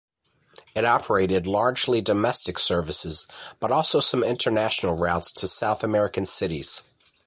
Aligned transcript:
It 0.73 0.83
operated 0.83 1.45
largely 1.45 2.01
domestic 2.01 2.57
services, 2.57 3.27
but 3.59 3.69
also 3.71 3.99
some 3.99 4.23
international 4.23 4.95
routes 4.95 5.31
to 5.33 5.47
South 5.47 5.83
American 5.83 6.25
cities. 6.25 6.81